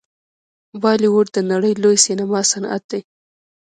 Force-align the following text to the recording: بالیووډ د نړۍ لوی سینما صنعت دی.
بالیووډ 0.81 1.27
د 1.33 1.37
نړۍ 1.51 1.73
لوی 1.83 1.97
سینما 2.05 2.39
صنعت 2.51 2.83
دی. 2.91 3.01